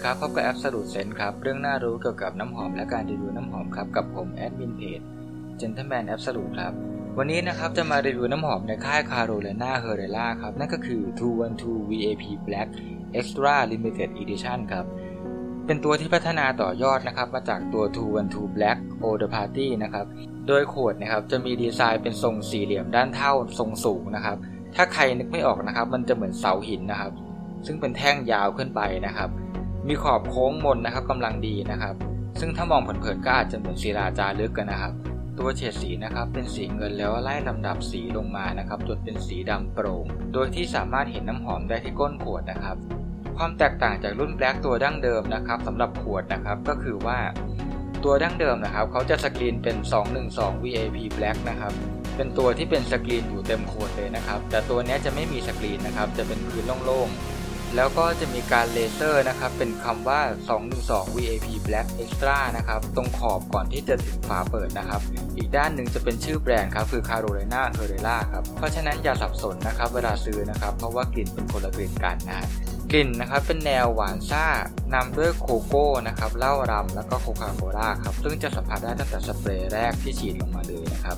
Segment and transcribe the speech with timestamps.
[0.00, 5.00] ดีครับพบกับแอปสรุปเซนครับ เรื่องน่ารู้เกี่ยวกับน้ำหอมและการรีวิวน้ำหอมครับ กับผมแอดมินเพจ
[5.60, 6.72] Gentleman a b s o l u t e ครับ
[7.18, 11.02] วันนี้นะครับจะมารีวิวน้ำหอมในค่ายคาโรเลนาเฮเรล่าครับ นั่นก็คือ
[11.46, 12.68] 212 VAP Black
[13.18, 14.84] Extra Limited Edition ครับ
[15.66, 17.84] เป็นตัวที่พัฒนาต่อยอดนะครับ มาจากตัว
[18.20, 20.06] 212 Black o the Party นะครับ
[20.46, 24.36] โดยขวดนะครับจะมีดีไซน์เป็นทรงสี่เหลี่ยมด้านเท่าทรงสูงนะครับ
[24.74, 27.12] ถ้าใครนึกไม่ออกนะครับ มันจะเหมือนเสาหินนะครับ
[27.66, 29.30] ซึ่งเป็นแท่งยาวขึ้นไปนะครับ
[29.86, 31.94] มีขอบโค้งมนนะครับกำลังดีนะครับ
[32.40, 34.92] ซึ่งถ้ามองเผินๆก็อาจจะเหมือนศิลาจารึกกันนะครับ
[35.38, 42.76] ตัวเฉดสีนะครับเป็นสีเงินแล้วไล่ลำดับสีลงมานะครับจนเป็นสีดำโปร่ง โดยที่สามารถเห็นน้ำหอมได้ที่ก้นขวดนะครับ
[43.36, 47.18] ความแตกต่างจากรุ่นแบล็กตัวดั้งเดิมนะครับสำหรับขวดนะครับก็คือว่า
[48.04, 49.76] ตัวดั้งเดิมนะครับเขาจะสกรีนเป็น
[50.20, 51.72] 212 VAP Black นะครับ
[52.16, 57.39] เป็นตัวที่เป็นสกรีนอยู่เต็มขวดเลยนะครับ แต่ตัวนี้จะไม่มีสกรีนนะครับ จะเป็นพื้นโล่งๆ
[57.76, 60.20] แล้วก็จะมีการเลเซอร์นะครับ เป็นคำว่า
[60.68, 65.00] 212 VIP Black Extra นะครับ ตรงขอบก่อนที่จะถึงฝาเปิดนะครับ
[65.36, 72.40] อีกด้านหนึ่งจะเป็นชื่อแบรนด์ครับ คือ Carolina Herrera ครับ เพราะฉะนั้นอย่าสับสนนะครับ เวลาซื้อนะครับ เพราะว่ากลิ่นเป็นคนละกลิ่นกันนะ
[72.92, 74.46] กลิ่นนะครับเป็นแนวหวานซ่า
[74.94, 81.16] นำด้วยโคโก้นะครับเหล้ารำแล้วก็โคคาโคล่าครับซึ่งจะสัมผัสได้ตั้งแต่สเปรย์แรกที่ฉีดลงมาเลยนะครับ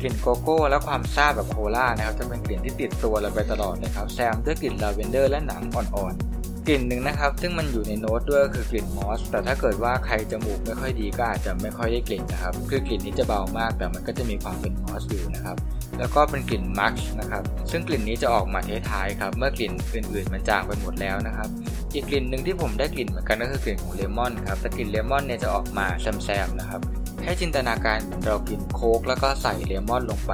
[0.00, 15.56] กลิ่นโกโก้และความซ่าแบบโคล่านะครับจะเป็นกลิ่นที่ติดตัวเราไปตลอดเลยครับแซมด้วยกลิ่นลาเวนเดอร์และหนังอ่อนๆ กลิ่นหนึ่งนะครับ ซึ่งมันอยู่ในโน้ตด้วยคือกลิ่นมอส แต่ถ้าเกิดว่าใครจมูกไม่ค่อยดีก็อาจจะไม่ค่อยได้กลิ่นนะครับ คือกลิ่นนี้จะเบามาก แต่มันก็จะมีความเป็นมอสอยู่นะครับ
[15.98, 21.48] แล้วก็เป็นกลิ่นมัช์นะครับ ซึ่งกลิ่นนี้จะออกมาท้ายๆครับ เมื่อกลิ่นอื่นๆมันจางไปหมดแล้วนะครับ
[21.94, 26.80] อีกกลิ่นหนึ่งที่ผมได้กลิ่นเหมือนกันก็คือกลิ่นของเลมอนครับ แต่กลิ่นเลมอนเนี่ยจะออกมาแซมๆนะครับ
[27.24, 30.32] ให้จินตนาการเรากินโค้กแล้วก็ใส่เลมอนลงไป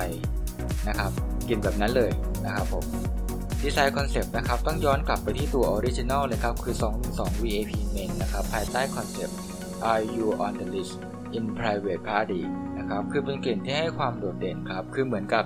[0.88, 1.10] นะครับ
[1.48, 2.10] กลิ่นแบบนั้นเลย
[2.44, 2.84] นะครับผม
[3.68, 6.74] design concept นะครับต้องย้อนกลับไปที่ตัว original เลยครับ คือ
[7.08, 9.38] 212 VIP Men นะครับ ภายใต้ concept
[9.90, 10.94] Are you on the list
[11.36, 12.42] in private party
[12.78, 15.44] นะครับ คือเป็นกลิ่นที่ให้ความโดดเด่นครับ คือเหมือนกับ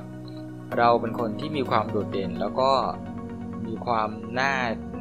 [0.78, 2.70] เราเป็นคนที่มีความโดดเด่น แล้วก็
[3.66, 4.52] มีความน่า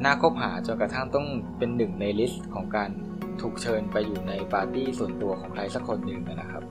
[0.04, 1.26] น่าคบหาจนกระทั่งต้อง
[1.58, 2.90] เป็นหนึ่งใน list ของการ
[3.40, 6.62] ถูกเชิญไปอยู่ในปาร์ตี้ส่วนตัวของใครสักคนหนึ่งนะครับ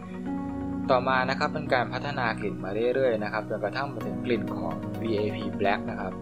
[0.90, 6.14] ต่อมานะครับเป็นการพัฒนากลิ่นมาเรื่อยๆนะครับจนกระทั่งมาถึงกลิ่นของ VIP Black นะครับ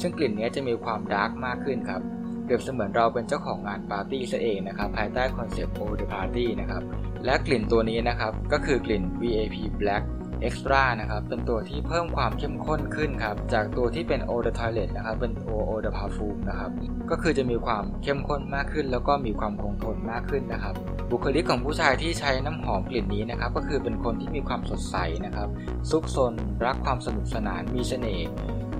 [0.00, 2.02] ซึ่งกลิ่นนี้จะมีความ dark มากขึ้นครับ
[2.44, 6.82] เปรียบเสมือนเราเป็นเจ้าของงานปาร์ตี้ซะเองนะครับภายใต้ concept Own the Party นะครับ
[7.24, 10.04] และกลิ่นตัวนี้นะครับก็คือกลิ่น VIP Black
[10.48, 16.70] Extra นะครับเป็นตัวที่เพิ่มความเข้มข้นขึ้นครับจากตัวที่เป็น Eau de Toilette นะครับเป็น Eau Eau de Parfum นะครับ
[17.10, 20.74] ก็คือจะมีความเข้มข้นมากขึ้น แล้วก็มีความคงทนมากขึ้นนะครับ
[21.10, 25.48] บุคลิกของผู้ชายที่ใช้น้ำหอมกลิ่นนี้นะครับก็คือเป็นคนที่มีความสดใสนะครับ
[25.90, 26.32] ซุกซน
[26.64, 28.26] รักความสนุกสนานมีเสน่ห์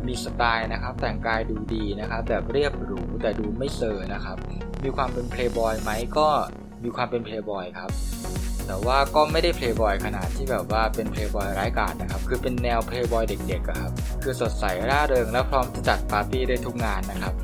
[0.09, 4.37] มีสไตล์นะครับ แต่งกายดูดีนะครับ แบบเรียบหรูแต่ดูไม่เซอร์นะครับ
[4.84, 6.28] มีความเป็นเพลย์บอยไหมก็
[6.84, 7.91] มีความเป็นเพลย์บอยครับ
[8.66, 17.34] แต่ว่าก็ไม่ได้เพลย์บอยขนาดที่แบบว่าเป็นเพลย์บอยร้ายกาจนะครับ คือเป็นแนวเพลย์บอยเด็กๆครับ คือสดใสร่าเริงและพร้อมจะจัดปาร์ตี้ได้ทุกงานนะครับ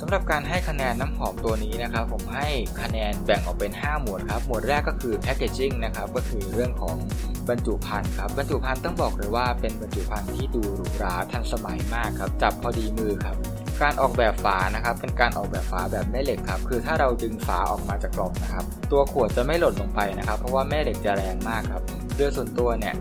[0.00, 2.48] สำหรับการให้คะแนนน้ำหอมตัวนี้นะครับ ผมให้
[2.82, 6.96] คะแนนแบ่งออกเป็น 5 หมวดครับ หมวดแรกก็คือแพคเกจิ้งนะครับ ก็คือเรื่องของ
[7.50, 13.36] บรรจุภัณฑ์ครับบรรจุภัณฑ์ต้องบอกเลยว่าเป็นบรรจุภัณฑ์ที่ดูหรูหราทันสมัยมากครับจับพอดีมือครับ
[13.82, 21.82] การออกแบบฝานะครับเป็นการออกแบบฝาแบบแม่เหล็กครับคือถ้าเราดึงฝาออกมาจากกล่องนะครับ ตัวขวดจะไม่หล่นลงไปนะครับ เพราะว่าแม่เหล็กจะแรงมากครับ
[22.16, 22.94] โดยส่วนตัวเนี่ย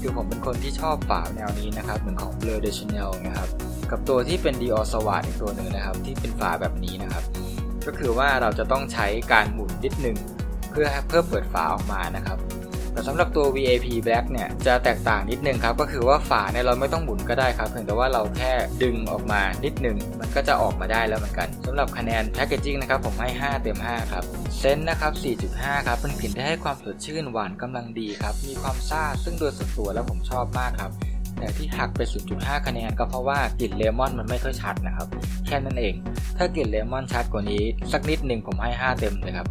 [0.00, 3.48] คือผมเป็นคนที่ชอบฝาแนวนี้นะครับเหมือนของ Blur de Chanel นะครับ
[3.90, 7.24] กับตัวที่เป็น Dior Sauvage อีกตัวหนึ่งนะครับที่เป็นฝาแบบนี้นะครับ
[7.86, 10.16] ก็คือว่าเราจะต้องใช้การหมุนนิดนึง
[10.70, 12.38] เพื่อเพื่อเปิดฝาออกมานะครับ
[12.94, 24.24] แต่สำหรับตัว VAP Black เนี่ยจะแตกต่างนิดนึงครับ ก็คือว่าฝาเนี่ยเราไม่ต้องหมุนก็ได้ครับ เพียงแต่ว่าเราแค่ดึงออกมานิดนึง มันก็จะออกมาได้แล้วเหมือนกันสำหรับคะแนนแพคเกจิ้งนะครับผมให้ 5 เต็ม 5 ครับ
[24.58, 25.12] เซนนะครับ
[25.50, 30.92] 4.5 ครับเป็นกลิ่นที่ให้ความสดชื่นหวานกำลังดีครับ มีความซ่าซึ่งโดยส่วนตัวแล้วผมชอบมากครับ
[31.38, 32.00] แต่ที่หักไป
[32.34, 35.08] 0.5 คะแนนก็เพราะว่ากลิ่นเลมอนมันไม่ค่อยชัดนะครับ
[35.46, 35.94] แค่นั้นเอง
[36.38, 39.48] ถ้ากลิ่นเลมอนชัดกว่านี้ สักนิดหนึ่งผมให้ 5 เต็มเลยครับ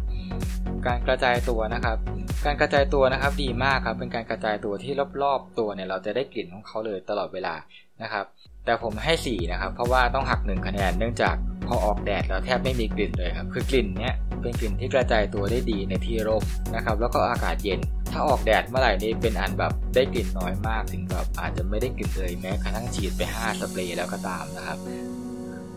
[0.86, 1.98] การกระจายตัวนะครับ
[2.46, 4.92] การกระจายตัวนะครับดีมากครับเป็นการกระจายตัวที่
[5.22, 7.54] รอบๆตัวเนี่ยเราจะได้กลิ่นของเขาเลยตลอดเวลา
[8.02, 8.24] นะครับ
[8.64, 11.36] แต่ผมให้4นะครับเพราะว่าต้องหัก1คะแนนเนื่องจาก
[11.66, 16.44] พอออกแดดแล้วแทบไม่มีกลิ่นเลยครับคือกลิ่นเนี้ยเป็นกลิ่นที่กระจายตัวได้ดีในที่ร่ม
[16.74, 17.80] นะครับแล้วก็อากาศเย็น
[18.12, 24.78] ถ้าออกแดดเมื่อไหร่นี่เป็นอันแบบได้กลิ่นน้อยมากถึงแบบอาจจะไม่ได้กลิ่นเลยแม้กระทั่งฉีดไป 5 สเปรย์แล้วก็ตามนะครับ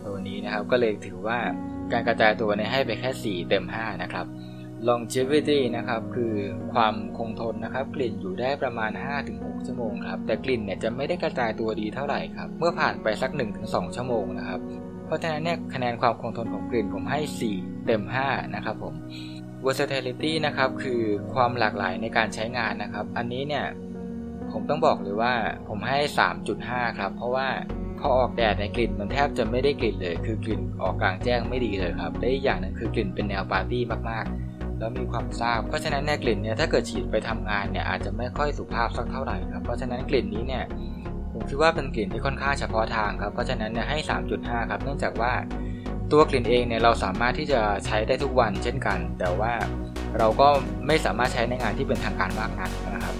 [0.04, 1.38] ตัวนี้นะครับก็เลยถือว่า
[1.92, 4.26] การกระจายตัวเนี่ยให้ไปแค่ 4 เต็ม 5 นะครับ
[4.88, 6.34] longevity นะครับคือ
[6.72, 8.90] ความคงทนนะครับ กลิ่นอยู่ได้ประมาณ
[9.28, 13.30] 5-6 ชั่วโมงครับ แต่กลิ่นเนี่ยจะไม่ได้กระจายตัวดีเท่าไหร่ครับ เมื่อผ่านไปสัก
[13.64, 14.60] 1-2 ชั่วโมงนะครับ
[15.06, 17.20] เพราะฉะนั้นเนี่ยคะแนนความคงทนของกลิ่นผมให้
[17.54, 18.94] 4 เต็ม 5 นะครับผม
[19.64, 21.00] versatility นะครับคือ
[21.34, 23.64] ความหลากหลายในการใช้งานนะครับ อันนี้เนี่ย
[24.52, 25.34] ผมต้องบอกเลยว่า
[25.68, 25.98] ผมให้
[26.48, 27.48] 3.5 ครับ เพราะว่า
[28.00, 34.47] พอออกแดดในกลิ่นมันแทบจะไม่ได้กลิ่นเลย คือกลิ่นออกกลางแจ้งไม่ดีเลยครับและอีกอย่างหนึ่งคือกลิ่นเป็นแนวปาร์ตี้มากๆ
[34.78, 40.64] แล้วมีความซาบเพราะฉะนั้นแนกลิ่นเนี่ยถ้าเกิดฉีดไปทำงานเนี่ยอาจจะไม่ค่อยสุภาพสักเท่าไหร่ครับเพราะฉะนั้นกลิ่นนี้เนี่ย
[41.32, 43.98] ผมคิดว่าเป็นกลิ่นที่ค่อนข้างเฉพาะทางครับเพราะฉะนั้นเนี่ยให้
[44.34, 45.32] 3.5 ครับ เนื่องจากว่า
[46.12, 49.52] ตัวกลิ่นเองเนี่ยเราสามารถที่จะใช้ได้ทุกวันเช่นกัน แต่ว่า
[50.18, 50.48] เราก็
[50.86, 53.14] ไม่สามารถใช้ในงานที่เป็นทางการมากนักนะครับ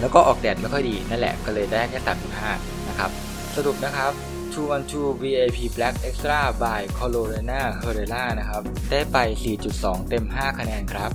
[0.00, 2.00] แล้วก็ออกแดดไม่ค่อยดีนั่นแหละก็เลยได้แค่
[2.44, 3.10] 3.5 นะครับ
[3.56, 4.12] สรุปนะครับ
[4.54, 9.16] 212 VIP Black Extra by Colorana Herrera นะครับ ได้ไป
[9.62, 11.10] 4.2 เต็ม 5 คะแนนครับ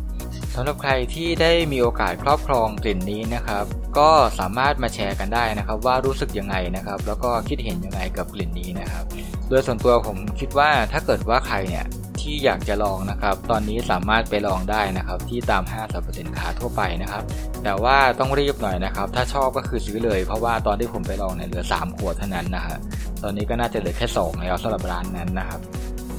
[0.55, 3.65] สำหรับใครที่ได้มีโอกาสครอบครองกลิ่นนี้นะครับ
[3.97, 4.09] ก็
[4.39, 9.05] สามารถมาแชร์กันได้นะครับ ว่ารู้สึกยังไงนะครับ แล้วก็คิดเห็นยังไงกับกลิ่นนี้นะครับ
[9.49, 11.85] โดยส่วนตัวผมคิดว่าถ้าเกิดว่าใครเนี่ย
[12.25, 17.23] ที่อยากจะลองนะครับ ตอนนี้สามารถไปลองได้นะครับ ที่ตามห้างสรรพสินค้าทั่วไปนะครับ
[17.63, 22.77] แต่ว่าต้องรีบหน่อยนะครับ ถ้าชอบก็คือซื้อเลย เพราะว่าตอนที่ผมไปลองเนี่ยเหลือ 3 ขวดเท่านั้นนะฮะ
[23.23, 25.59] ตอนนี้ก็น่าจะเหลือแค่2แล้วสำหรับร้านนั้นนะครับ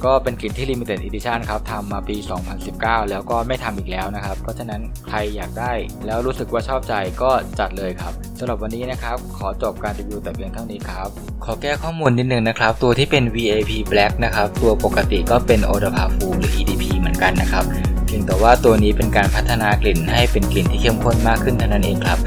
[0.05, 2.15] ก็เป็นกลิ่นที่ Limited Edition ครับทำมาปี
[2.63, 5.71] 2019 แล้วก็ไม่ทำอีกแล้วนะครับ เพราะฉะนั้นใครอยากได้
[6.05, 11.07] แล้วรู้สึกว่าชอบใจก็จัดเลยครับสำหรับวันนี้นะครับ ขอจบการรีวิวแต่เพียงเท่านี้ครับ
[11.45, 16.83] ขอแก้ข้อมูลนิดนึงนะครับ ตัวที่เป็น VAP Black นะครับ ตัวปกติก็เป็น o d a p a f u หรือ EDP
[16.99, 17.63] เหมือนกันนะครับ
[18.05, 22.19] เพียงแต่ว่าตัวนี้เป็นการพัฒนากลิ่นให้เป็นกลิ่นที่เข้มข้นมากขึ้นเท่านั้นเองครับ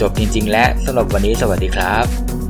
[0.00, 2.43] จบจริง ๆ และสำหรับวันนี้สวัสดีครับ